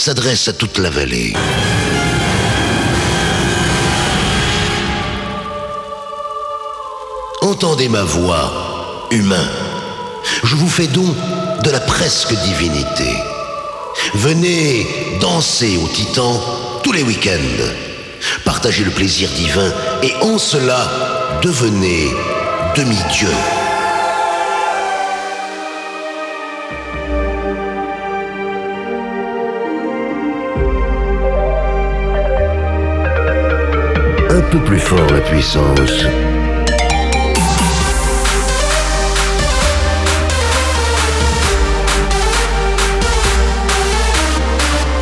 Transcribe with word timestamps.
s'adresse 0.00 0.48
à 0.48 0.54
toute 0.54 0.78
la 0.78 0.88
vallée. 0.88 1.34
Entendez 7.42 7.90
ma 7.90 8.02
voix, 8.02 9.06
humain. 9.10 9.50
Je 10.42 10.56
vous 10.56 10.70
fais 10.70 10.86
don 10.86 11.14
de 11.62 11.70
la 11.70 11.80
presque 11.80 12.32
divinité. 12.44 13.12
Venez 14.14 14.86
danser 15.20 15.76
au 15.76 15.88
Titan 15.88 16.40
tous 16.82 16.92
les 16.92 17.02
week-ends. 17.02 17.64
Partagez 18.46 18.84
le 18.84 18.90
plaisir 18.90 19.28
divin 19.32 19.70
et 20.02 20.14
en 20.22 20.38
cela, 20.38 21.38
devenez 21.42 22.08
demi-dieu. 22.74 23.28
Un 34.32 34.40
peu 34.42 34.60
plus 34.60 34.78
fort 34.78 35.10
la 35.12 35.20
puissance. 35.22 36.04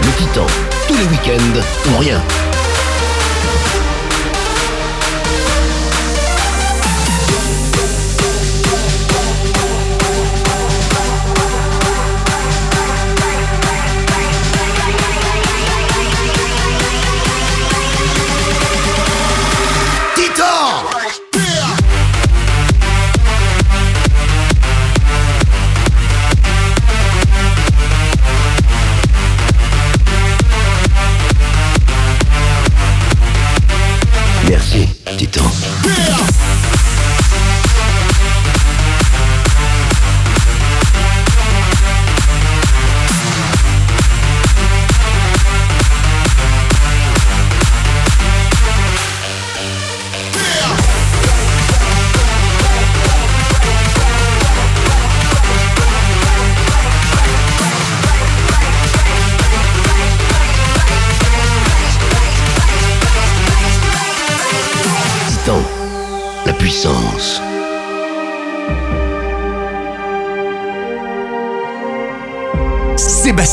Le 0.00 0.11
Titan, 0.16 0.47
tous 0.87 0.94
les 0.94 1.05
week-ends, 1.05 1.61
pour 1.84 2.00
rien. 2.00 2.22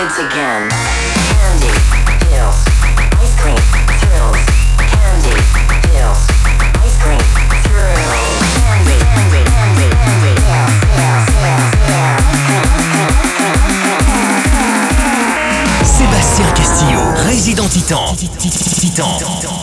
kids 0.00 0.18
again. 0.18 0.68
Candy, 1.28 1.68
pills, 2.24 2.64
ice 3.20 3.36
cream, 3.36 3.60
thrills. 4.00 4.36
Candy, 4.88 5.36
pills, 5.92 6.20
ice 6.80 6.96
cream, 7.02 7.20
thrills. 7.64 8.00
Candy, 8.64 8.96
candy, 9.12 9.44
candy, 9.44 9.88
candy, 10.00 10.32
pills, 10.40 10.72
pills, 10.96 11.24
pills, 11.36 11.70
pills. 11.84 12.80
Sébastien 15.84 16.50
Castillo, 16.54 17.02
résident 17.26 17.68
titan. 17.68 18.16
Titan. 18.16 19.59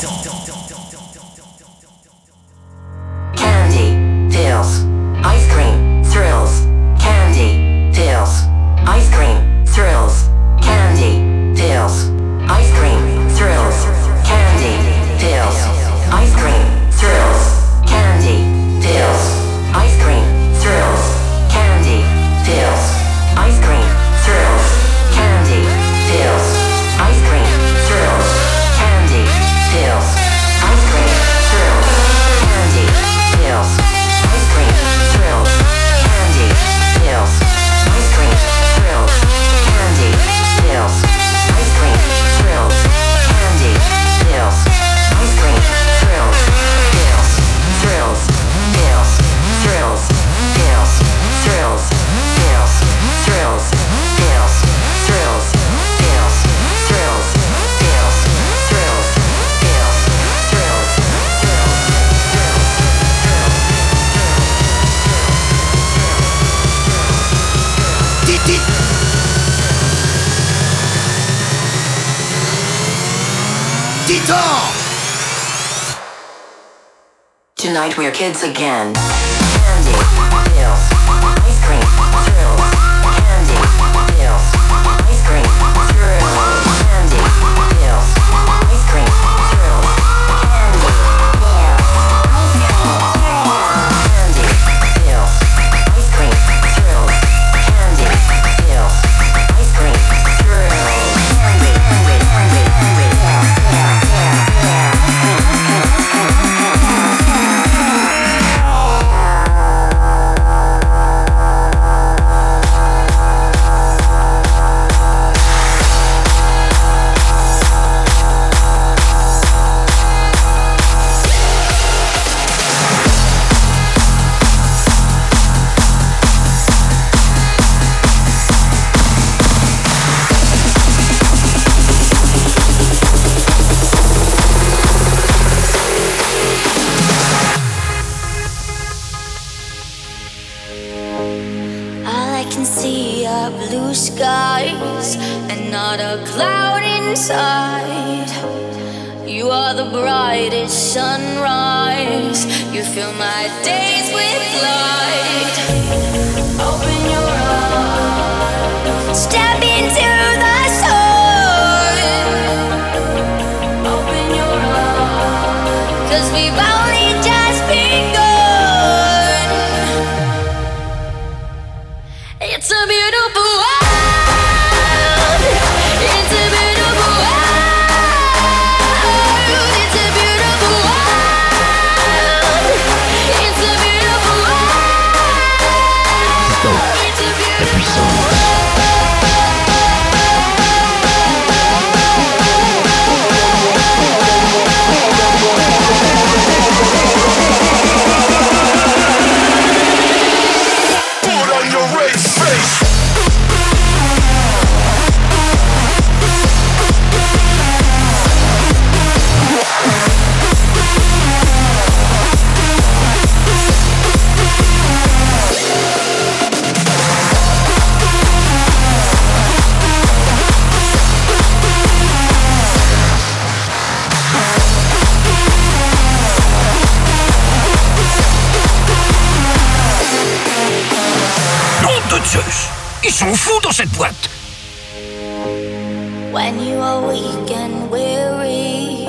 When 236.37 236.59
you 236.59 236.77
are 236.77 237.01
weak 237.07 237.49
and 237.49 237.89
weary, 237.89 239.07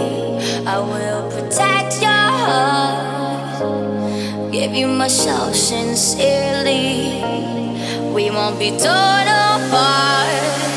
I 0.67 0.79
will 0.79 1.31
protect 1.31 2.01
your 2.01 2.09
heart. 2.49 3.61
Give 4.51 4.73
you 4.73 4.89
myself 4.89 5.55
sincerely. 5.55 7.21
We 8.15 8.31
won't 8.31 8.59
be 8.59 8.71
torn 8.71 9.29
apart. 9.29 10.68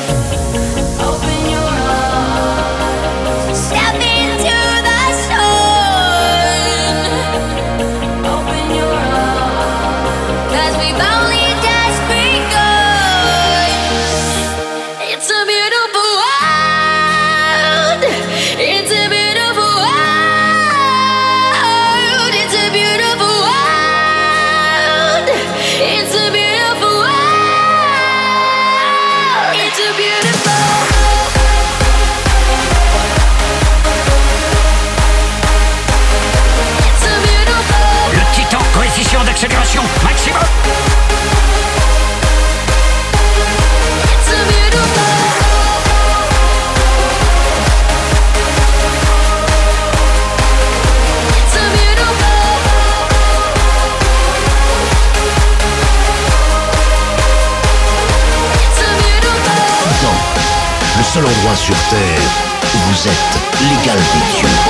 Seul 61.14 61.26
endroit 61.26 61.56
sur 61.58 61.76
Terre 61.90 62.22
où 62.74 62.78
vous 62.78 63.08
êtes 63.10 63.34
l'égal 63.64 63.98
des 63.98 64.40
dieux. 64.40 64.61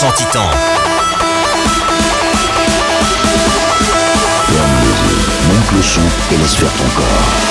100% 0.00 0.14
Titan. 0.16 0.50
Ferme 4.46 4.76
les 4.80 4.94
monte 5.52 5.72
le 5.76 5.82
son 5.82 6.00
et 6.32 6.38
laisse 6.38 6.54
faire 6.54 6.72
ton 6.72 6.88
corps. 6.96 7.50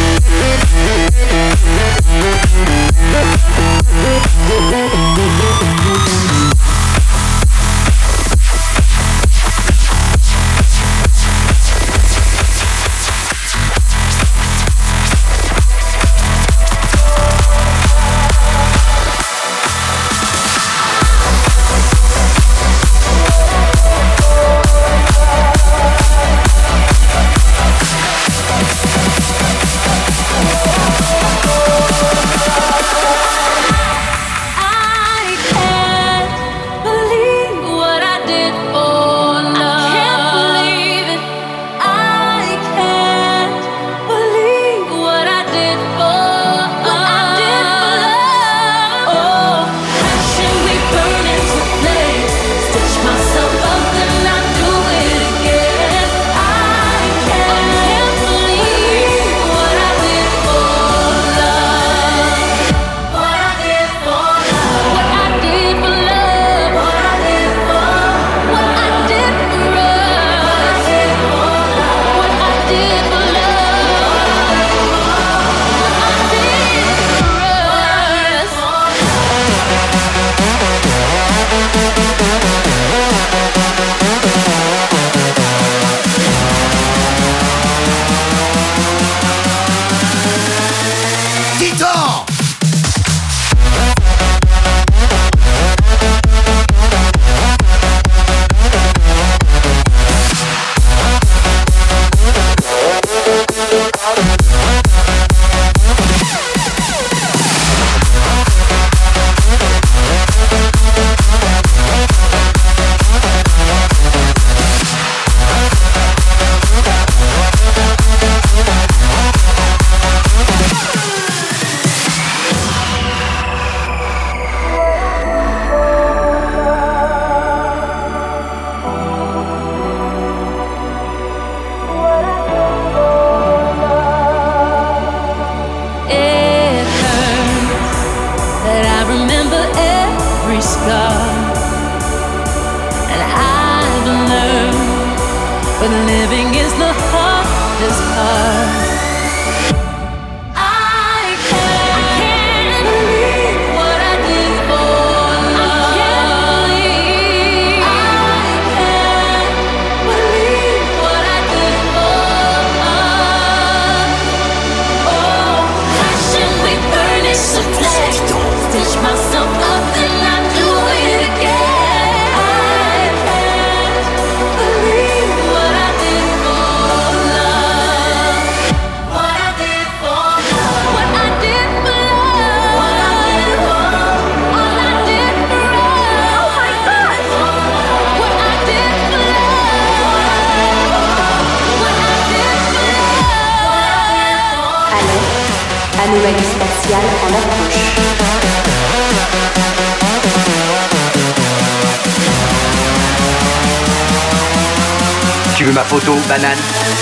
ma 205.73 205.83
photo, 205.83 206.13
banane. 206.27 207.00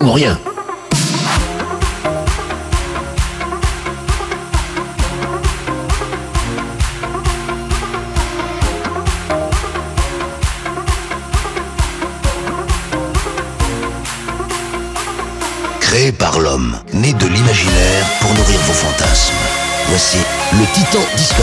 ou 0.00 0.12
rien. 0.12 0.38
Créé 15.80 16.12
par 16.12 16.38
l'homme, 16.38 16.76
né 16.92 17.12
de 17.12 17.26
l'imaginaire 17.26 18.06
pour 18.20 18.32
nourrir 18.34 18.60
vos 18.60 18.72
fantasmes. 18.72 19.34
Voici 19.88 20.18
le 20.52 20.64
titan 20.72 21.00
disco. 21.16 21.39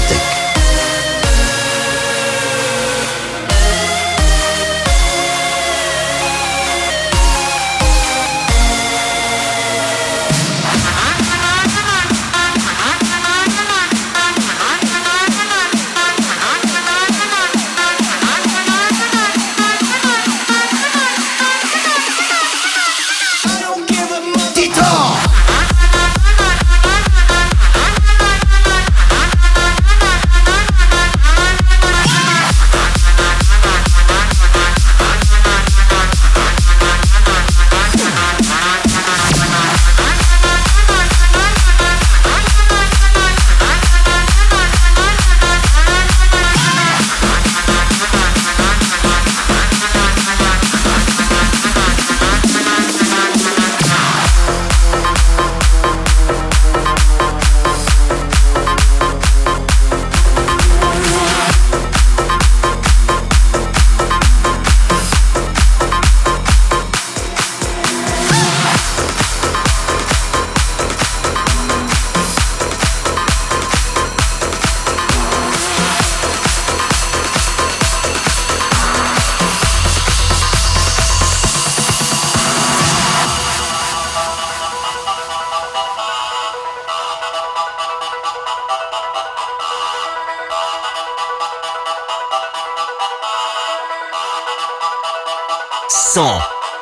100 96.13 96.21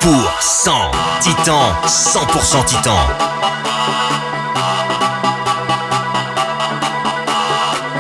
pour 0.01 0.31
100 0.39 0.71
Titan, 1.19 1.73
100% 1.88 2.63
Titan. 2.65 2.91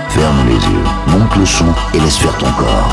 Ferme 0.09 0.47
les 0.47 0.53
yeux, 0.53 0.83
monte 1.07 1.35
le 1.35 1.45
son 1.47 1.65
et 1.95 1.99
laisse 1.99 2.17
faire 2.17 2.37
ton 2.37 2.51
corps. 2.51 2.91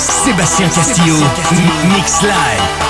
Sébastien 0.00 0.68
Castillo, 0.68 1.14
Mix 1.94 2.22
Live. 2.22 2.85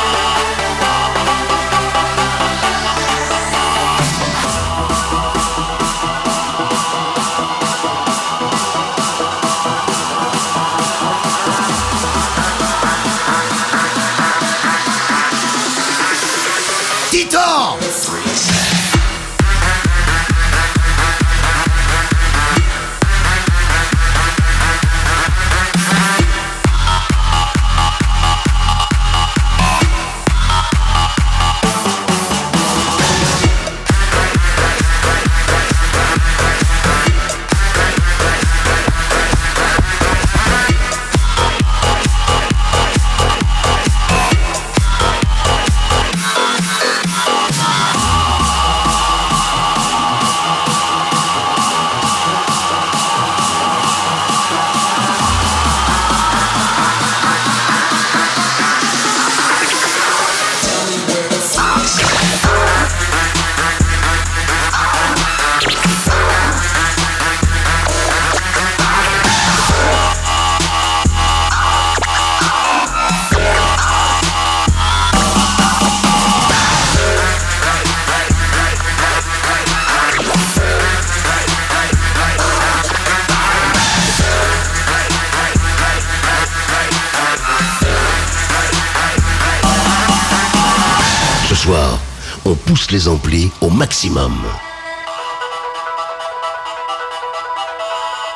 On 92.46 92.54
pousse 92.54 92.92
les 92.92 93.08
amplis 93.08 93.50
au 93.60 93.70
maximum. 93.70 94.32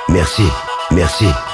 Merci, 0.08 0.42
merci.« 0.90 1.26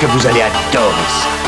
que 0.00 0.06
vous 0.06 0.26
allez 0.26 0.42
adorer. 0.42 1.43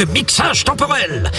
De 0.00 0.06
mixage 0.12 0.64
temporel. 0.64 1.30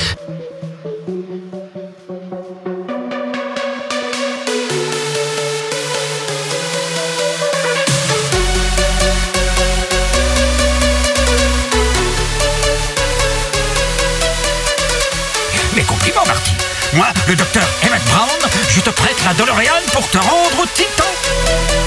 Mes 15.75 15.83
compliments, 15.83 16.23
Marty. 16.27 16.53
Moi, 16.93 17.07
le 17.27 17.35
docteur 17.35 17.63
Emmett 17.83 18.03
Brown, 18.05 18.29
je 18.69 18.79
te 18.81 18.89
prête 18.91 19.15
la 19.25 19.33
DeLorean 19.33 19.81
pour 19.91 20.07
te 20.07 20.19
rendre 20.19 20.67
titan. 20.75 21.80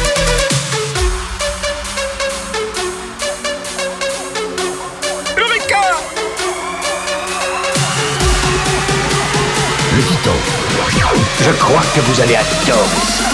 Je 11.45 11.51
crois 11.51 11.83
que 11.95 12.01
vous 12.01 12.23
allez 12.23 12.37
adorer 12.37 13.05
ça. 13.07 13.34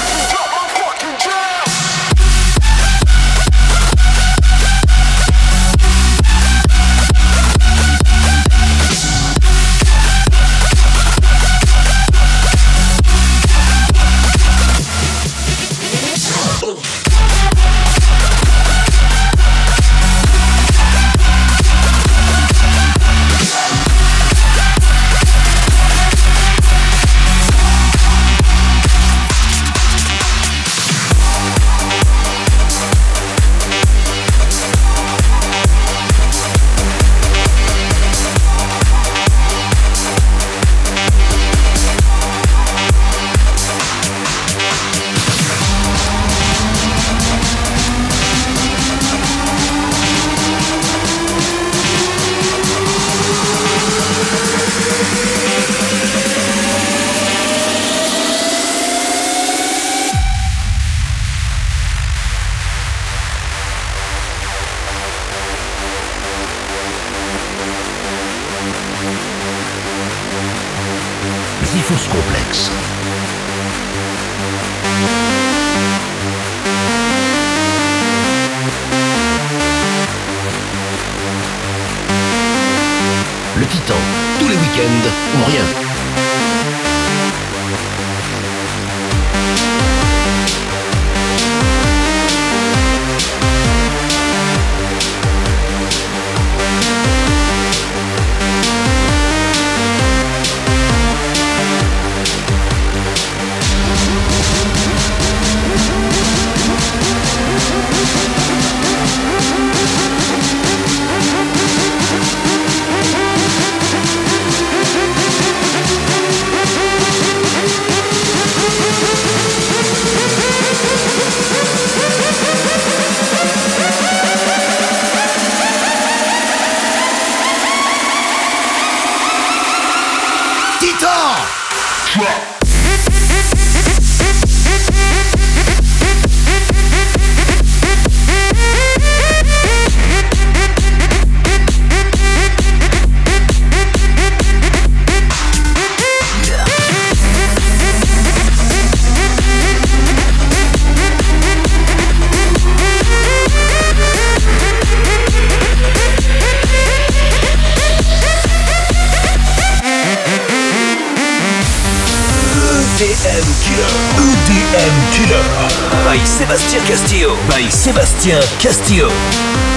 Sébastien 168.20 168.40
Castillo. 168.60 169.69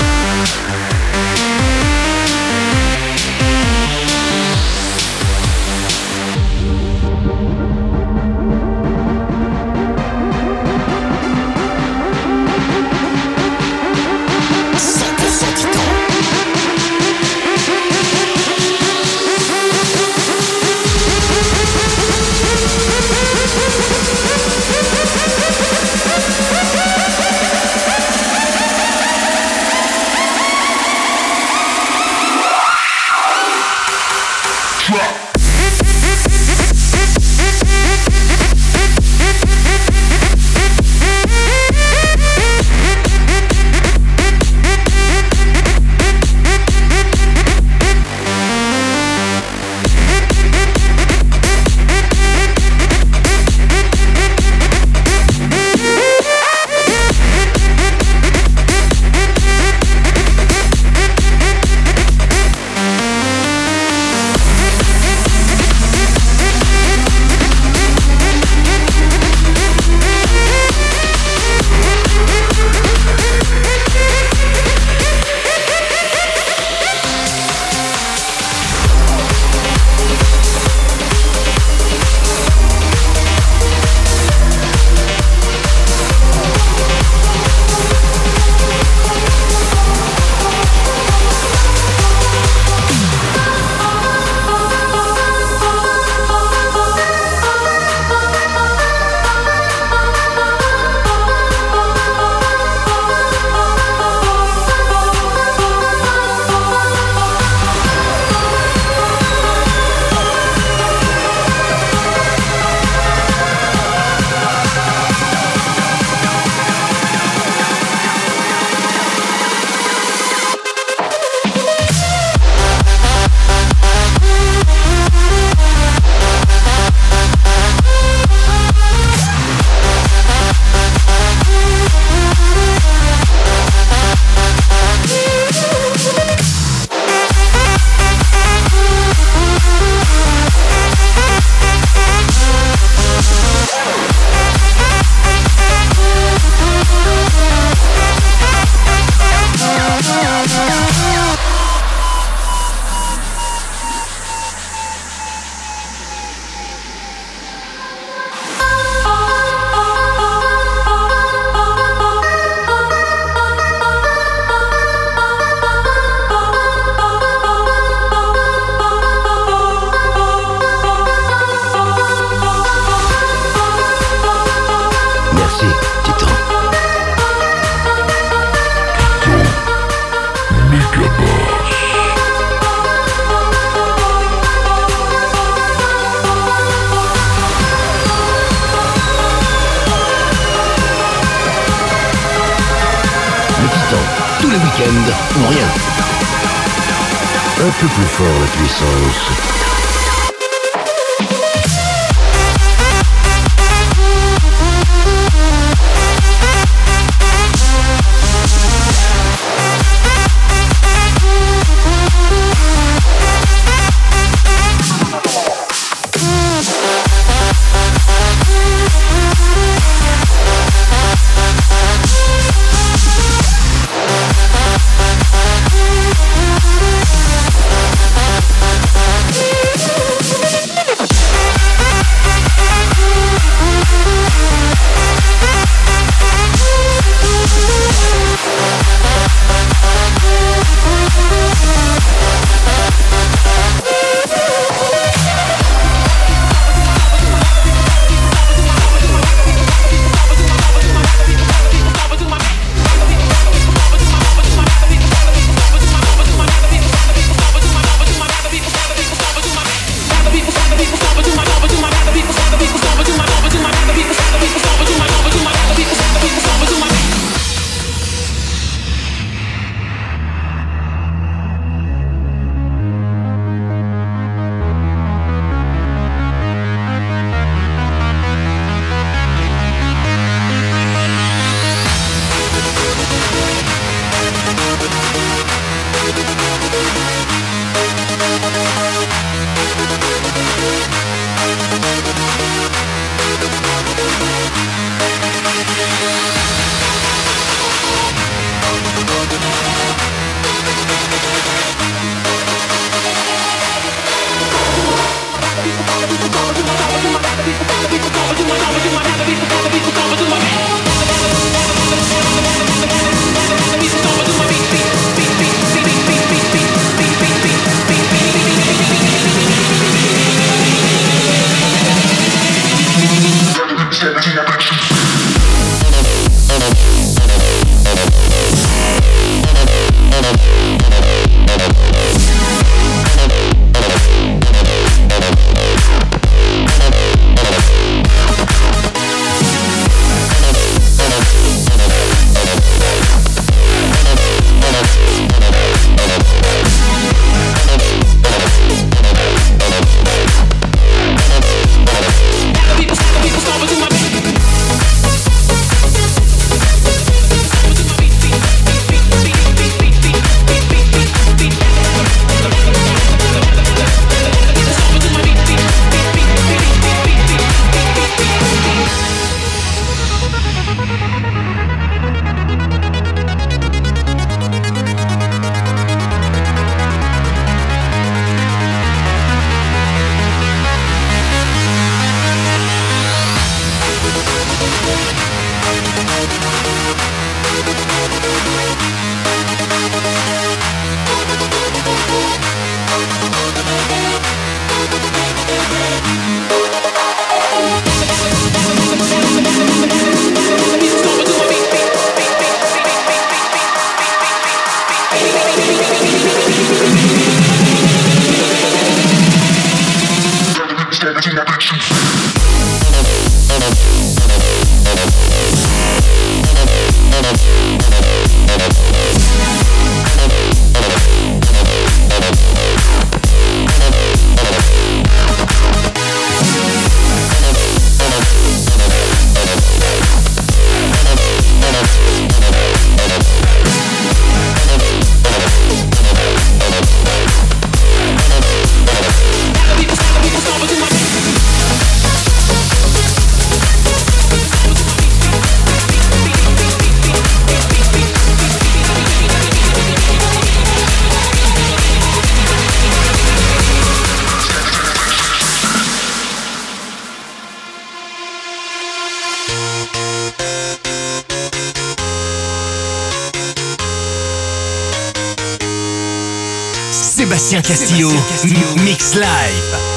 Sébastien 467.64 468.10
Castillo, 468.28 468.76
Mix 468.84 469.16
Live. 469.16 469.93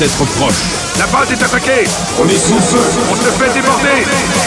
La 0.00 1.06
base 1.08 1.32
est 1.32 1.42
attaquée. 1.42 1.84
On 2.20 2.28
est 2.28 2.38
sous 2.38 2.60
feu. 2.60 2.78
On 3.10 3.16
se 3.16 3.30
fait 3.30 3.52
déborder. 3.52 4.37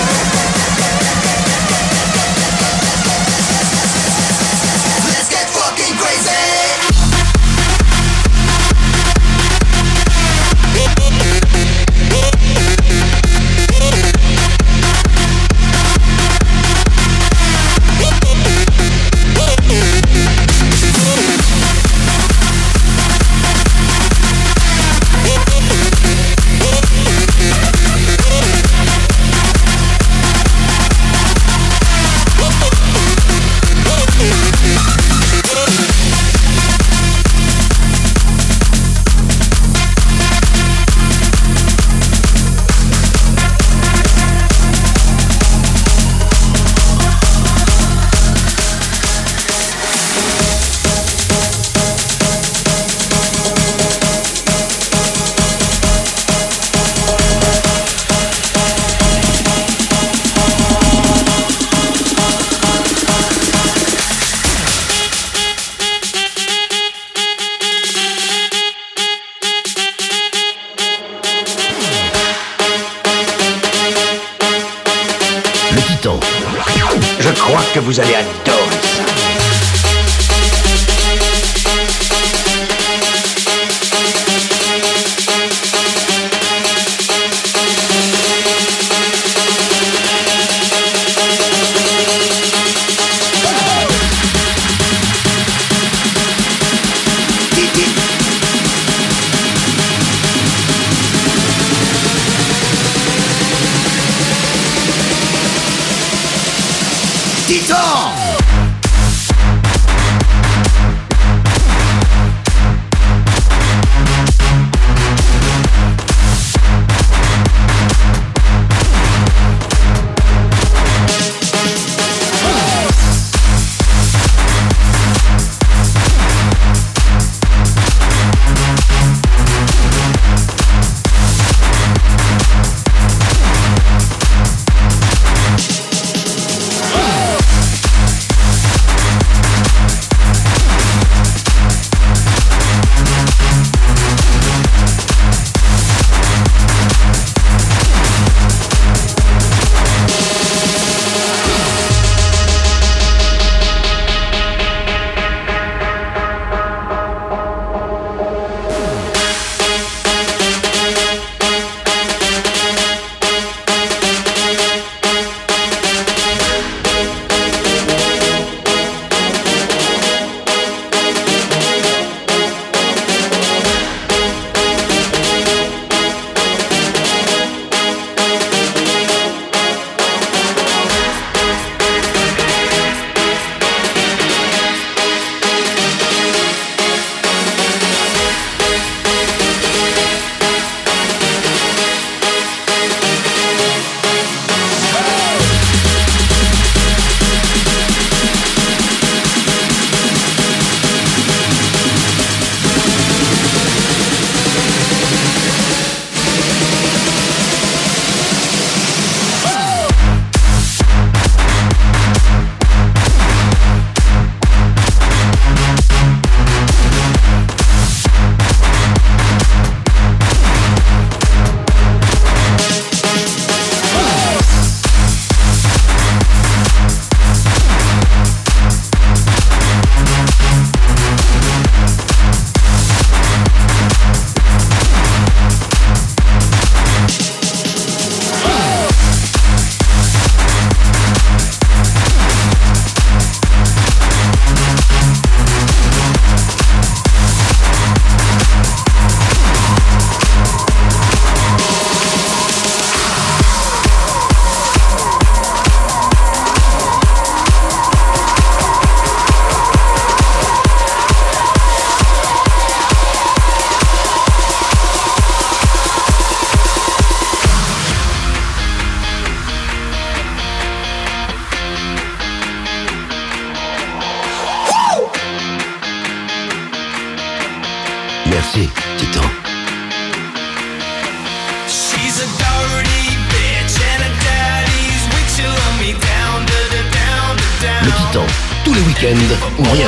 temps, 288.12 288.28
tous 288.66 288.74
les 288.74 288.82
week-ends 288.82 289.36
ou 289.60 289.64
rien. 289.64 289.88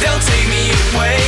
They'll 0.00 0.20
take 0.20 0.48
me 0.48 0.70
away 0.94 1.27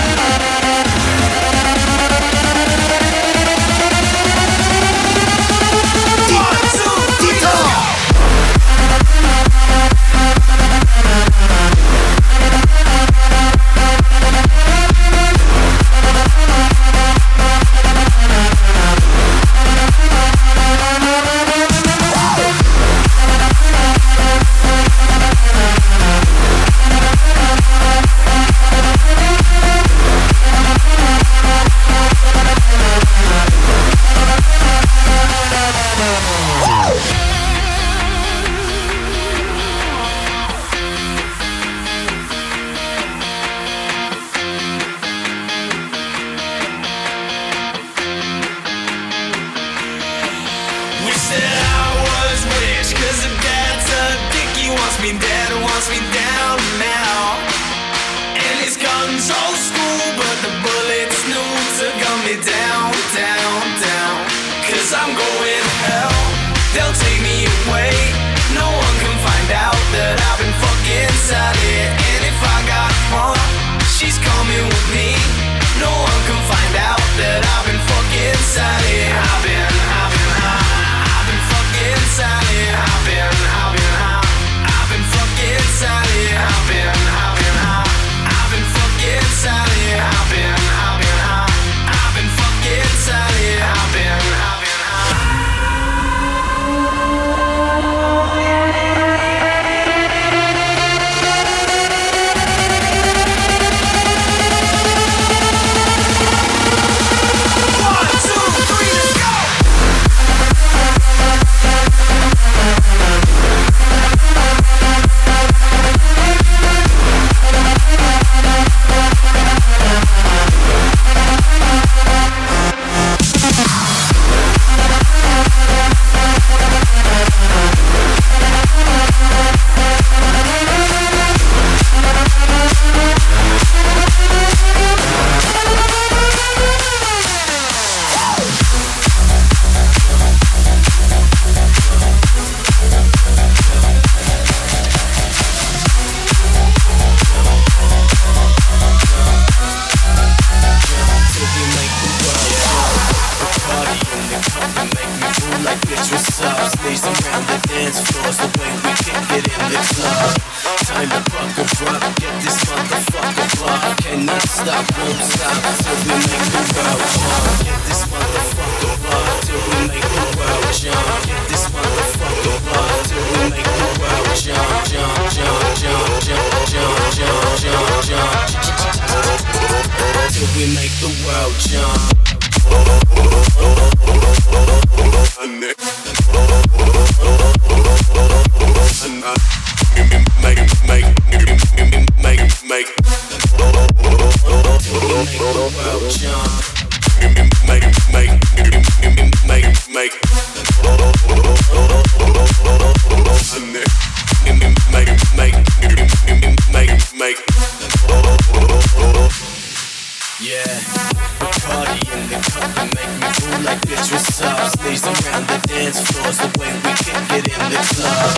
Party 210.81 212.01
in 212.09 212.21
the 212.31 212.39
club 212.49 212.69
that 212.73 212.89
make 212.97 213.13
me 213.21 213.29
move 213.37 213.61
like 213.61 213.81
bitch 213.85 214.09
what's 214.09 214.41
up? 214.41 214.57
Stays 214.73 215.05
around 215.05 215.45
the 215.45 215.57
dance 215.69 216.01
floors 216.09 216.37
the 216.41 216.49
way 216.57 216.73
we 216.81 216.91
can 217.05 217.21
get 217.29 217.45
in 217.45 217.61
the 217.69 217.81
club. 217.93 218.33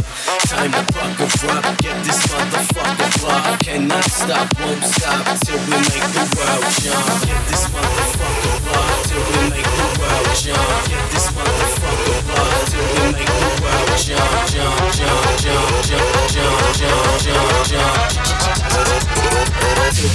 Time 0.52 0.72
to 0.76 0.84
buck 0.92 1.20
a 1.24 1.28
rub, 1.48 1.66
get 1.80 1.98
this 2.04 2.20
motherfucker 2.28 3.10
up 3.32 3.60
Cannot 3.64 4.04
stop, 4.12 4.48
won't 4.60 4.84
stop 4.84 5.24
till 5.48 5.60
we 5.72 5.78
make 5.88 6.10
the 6.12 6.26
world 6.36 6.68
jump. 6.84 7.08
Get 7.24 7.42
this 7.48 7.64
motherfucker 7.72 8.60
up 8.76 8.98
till 9.08 9.24
we 9.24 9.40
make 9.56 9.72
the 9.72 9.88
world 10.04 10.32
jump. 10.36 10.68
Get 10.92 11.06
this 11.16 11.28
motherfucker 11.32 12.28
up 12.28 12.60
till 12.68 12.86
we 12.92 13.04
make 13.16 13.32
the 13.32 13.52
world 13.64 13.92
jump. 14.04 14.36
Jump, 14.52 14.84
jump, 15.00 15.28
jump, 15.40 15.80
jump, 15.88 16.28
jump, 16.36 16.76
jump, 16.76 17.24
jump, 17.24 17.72
jump, 17.72 18.12
jump 18.12 18.54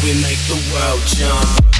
we 0.08 0.14
make 0.22 0.38
the 0.46 0.56
world 0.72 1.02
jump 1.06 1.77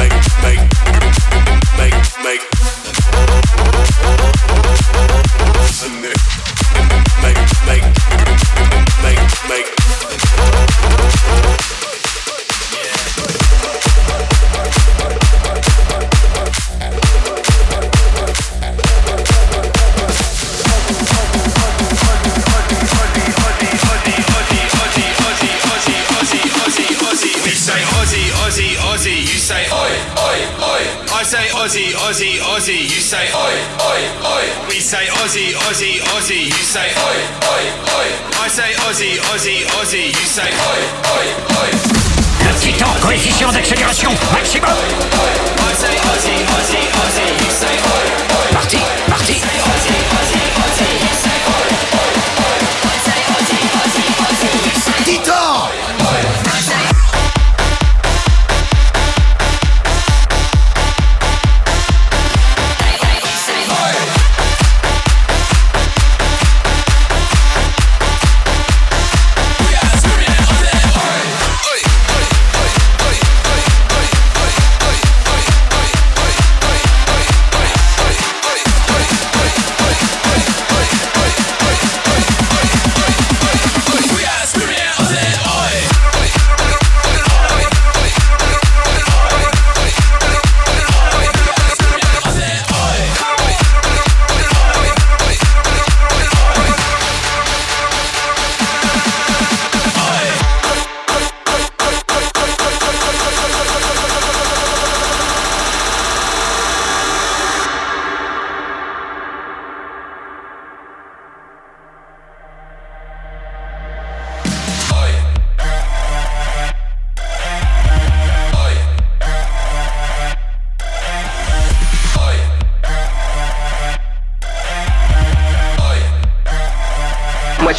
make 0.00 0.24
make 0.42 0.60
make 1.78 2.24
make 2.24 2.79
Aussie, 32.10 32.40
Aussie, 32.40 32.90
you 32.90 33.00
say 33.00 33.30
oi, 33.32 33.54
oi, 33.86 34.02
oi. 34.26 34.44
We 34.68 34.80
say 34.80 35.06
Aussie, 35.22 35.54
Aussie, 35.54 36.02
Aussie, 36.10 36.46
you 36.46 36.64
say 36.64 36.90
oi, 36.90 37.18
oi, 37.54 37.64
oi. 37.86 38.08
I 38.42 38.48
say 38.48 38.74
Aussie, 38.82 39.14
Aussie, 39.30 39.62
Aussie, 39.78 40.08
you 40.10 40.26
say 40.26 40.50
oi, 40.50 40.80
oi, 41.06 41.26
oi. 41.54 41.70
Le 42.42 42.52
titan, 42.58 42.88
coefficient 43.00 43.52
d'accélération 43.52 44.10
maximum. 44.32 44.70
I 44.70 45.72
say 45.72 45.94
Aussie, 46.10 46.42
Aussie, 46.50 46.82
Aussie, 46.98 47.30
you 47.44 47.50
say 47.52 47.78
oi, 47.78 48.04
oi. 48.34 48.54
Parti, 48.54 48.78
parti. 49.08 49.99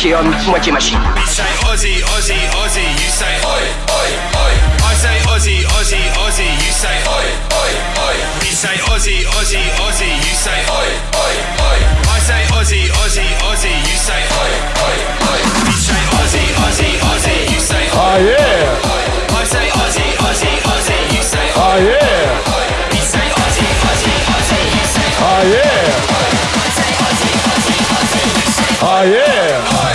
Moitié 0.02 0.16
homme, 0.16 0.36
moitié 0.48 0.72
machine. 0.72 0.98
We 1.16 1.28
say 1.28 1.44
Aussie, 1.70 2.02
Aussie, 2.02 2.34
Aussie, 2.58 2.82
you 2.98 3.10
say 3.14 3.38
oi, 3.46 3.62
oi, 3.86 4.10
oi. 4.34 4.54
I 4.82 4.96
say 4.98 5.14
Aussie, 5.30 5.62
Aussie, 5.78 6.02
Aussie, 6.26 6.50
you 6.58 6.72
say 6.74 6.90
oi, 7.06 7.30
oi, 7.54 7.70
oi. 8.02 8.18
We 8.42 8.50
say 8.50 8.82
Aussie, 8.90 9.22
Aussie, 9.38 9.62
Aussie, 9.78 10.10
you 10.26 10.34
say 10.34 10.58
oi, 10.74 10.90
oi, 11.22 11.36
oi. 11.70 11.78
I 12.10 12.18
say 12.18 12.42
Aussie, 12.50 12.90
Aussie, 12.98 13.30
Aussie, 13.46 13.78
you 13.86 13.94
say 13.94 14.26
oi, 14.42 14.50
oi, 14.82 14.98
oi. 15.30 15.40
We 15.70 15.76
say 15.78 16.02
Aussie, 16.18 16.50
Aussie, 16.66 16.98
Aussie, 17.06 17.54
you 17.54 17.60
say 17.62 17.86
oi. 17.86 18.02
Oh 18.02 18.18
yeah! 18.26 19.38
I 19.38 19.44
say 19.46 19.70
Aussie, 19.70 20.18
Aussie, 20.18 20.58
Aussie, 20.66 21.14
you 21.14 21.22
say 21.22 21.46
Oh 21.62 21.78
yeah! 21.78 22.42
We 22.90 22.98
say 23.06 23.22
Aussie, 23.38 23.70
Aussie, 23.86 24.18
Aussie, 24.34 24.66
you 24.66 24.82
say 24.82 25.10
Oh 25.22 25.46
yeah! 25.46 25.94
I 26.58 26.70
say 26.74 26.90
Aussie, 27.06 27.38
Aussie, 27.46 27.82
Aussie, 27.94 28.30
you 28.34 28.50
say 28.50 28.72
Oh 28.82 29.04
yeah! 29.06 29.91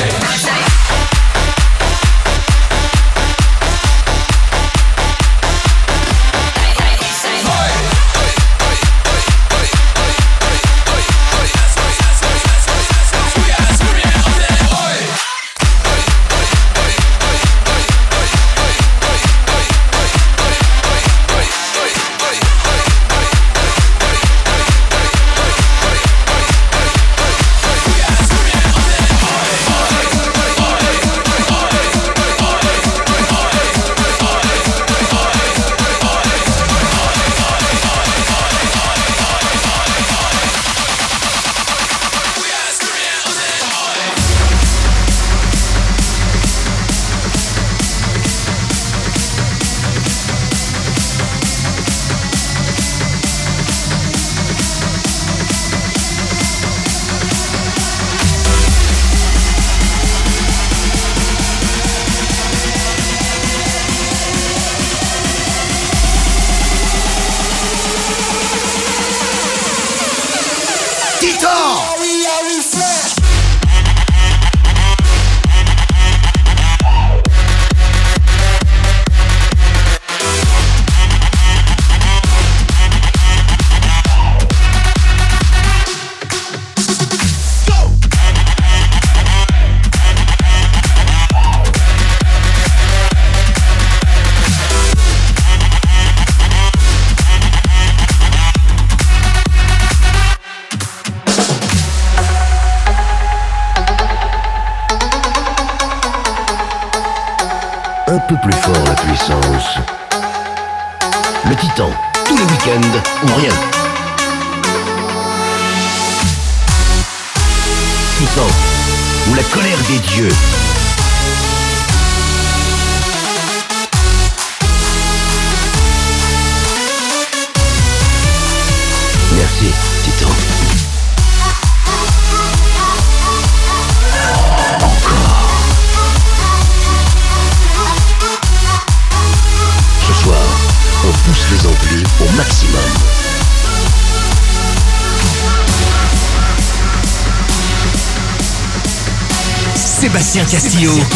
Sébastien 150.76 151.15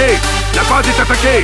La 0.00 0.62
base 0.62 0.88
est 0.88 0.98
attaquée. 0.98 1.42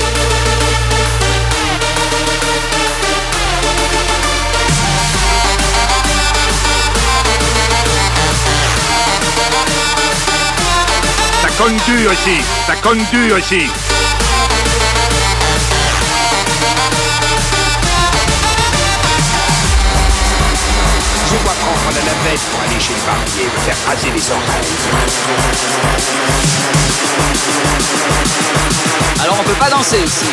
Ça 11.43 11.49
conne 11.59 11.77
dur 11.87 12.11
ici. 12.15 12.41
Ça 12.67 12.77
conne 12.77 13.05
dur 13.13 13.39
ici. 13.39 13.69
Je 21.27 21.37
dois 21.45 21.53
prendre 21.61 21.91
la 21.95 22.01
navette 22.01 22.41
pour 22.51 22.61
aller 22.63 22.81
chez 22.81 22.95
le 22.95 23.01
barbier 23.05 23.45
me 23.45 23.61
faire 23.67 23.77
raser 23.87 24.11
les 24.15 24.31
oreilles. 24.31 24.77
Alors 29.21 29.37
on 29.41 29.45
peut 29.45 29.59
pas 29.59 29.71
danser 29.71 29.99
ici. 30.05 30.27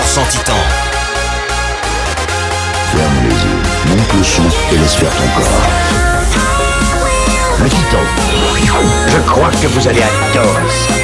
100% 0.00 0.28
Titan. 0.30 0.52
Ferme 2.92 3.22
les 3.22 3.34
yeux, 3.34 3.62
monte 3.88 4.12
le 4.16 4.24
son 4.24 4.42
et 4.72 4.78
laisse 4.78 4.94
faire 4.94 5.10
ton 5.10 5.40
corps. 5.40 5.60
Le 7.62 7.68
titan. 7.68 7.98
Je 9.08 9.18
crois 9.30 9.50
que 9.50 9.66
vous 9.66 9.88
allez 9.88 10.02
adorer 10.02 10.70
ça. 10.70 10.99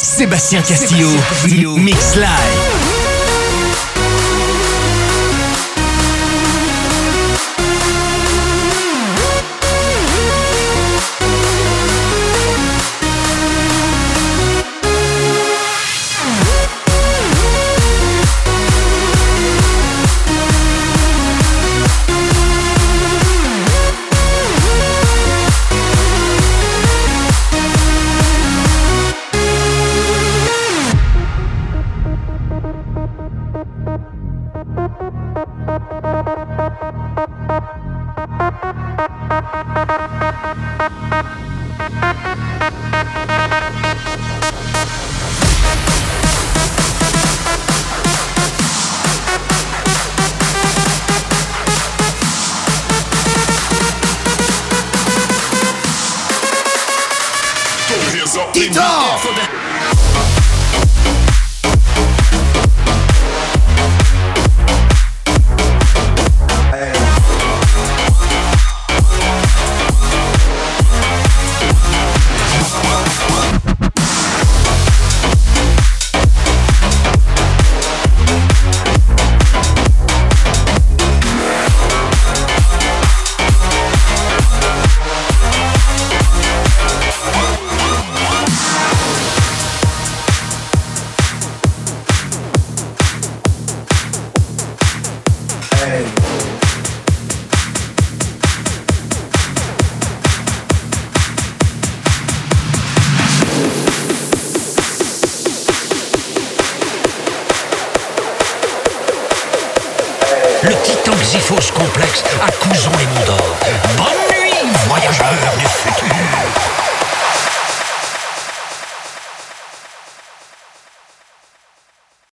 Sébastien 0.00 0.62
Castillo, 0.62 1.08
Mix 1.76 2.14
Live. 2.14 2.77